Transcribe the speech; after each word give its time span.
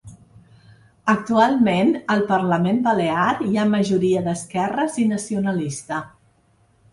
Actualment, 1.11 1.91
al 2.13 2.23
parlament 2.31 2.79
balear 2.87 3.27
hi 3.49 3.59
ha 3.59 3.67
majoria 3.75 4.25
d’esquerres 4.29 4.99
i 5.05 5.07
nacionalista. 5.13 6.01